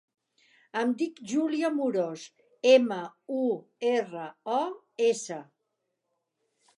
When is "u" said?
3.41-3.45